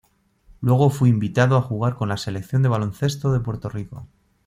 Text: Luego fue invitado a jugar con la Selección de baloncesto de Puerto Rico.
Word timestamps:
Luego 0.61 0.89
fue 0.89 1.09
invitado 1.09 1.55
a 1.57 1.61
jugar 1.61 1.95
con 1.95 2.09
la 2.09 2.17
Selección 2.17 2.63
de 2.63 2.69
baloncesto 2.69 3.31
de 3.31 3.39
Puerto 3.39 3.69
Rico. 3.69 4.07